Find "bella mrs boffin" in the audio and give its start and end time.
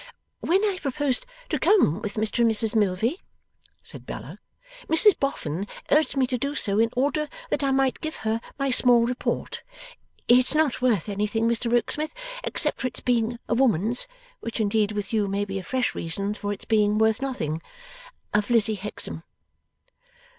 4.07-5.67